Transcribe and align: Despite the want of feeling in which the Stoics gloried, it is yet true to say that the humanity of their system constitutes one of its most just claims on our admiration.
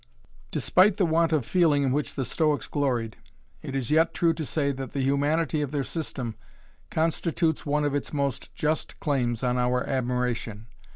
Despite 0.49 0.97
the 0.97 1.05
want 1.05 1.31
of 1.31 1.45
feeling 1.45 1.83
in 1.83 1.91
which 1.91 2.15
the 2.15 2.25
Stoics 2.25 2.67
gloried, 2.67 3.17
it 3.61 3.75
is 3.75 3.91
yet 3.91 4.15
true 4.15 4.33
to 4.33 4.43
say 4.43 4.71
that 4.71 4.93
the 4.93 5.03
humanity 5.03 5.61
of 5.61 5.69
their 5.69 5.83
system 5.83 6.33
constitutes 6.89 7.67
one 7.67 7.85
of 7.85 7.93
its 7.93 8.11
most 8.11 8.51
just 8.55 8.99
claims 8.99 9.43
on 9.43 9.59
our 9.59 9.85
admiration. 9.87 10.65